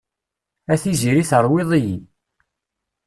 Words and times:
A 0.73 0.75
tiziri 0.81 1.23
terwid-iyi. 1.29 1.97